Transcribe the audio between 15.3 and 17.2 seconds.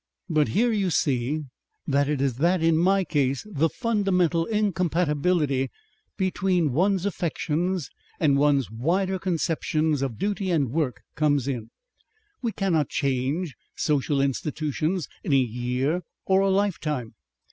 a year or a lifetime.